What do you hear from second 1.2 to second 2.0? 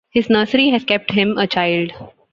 a child.